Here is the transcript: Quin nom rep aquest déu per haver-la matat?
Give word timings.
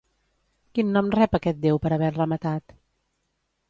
Quin 0.77 0.89
nom 0.95 1.13
rep 1.17 1.39
aquest 1.41 1.63
déu 1.69 1.81
per 1.87 1.95
haver-la 2.01 2.31
matat? 2.35 2.79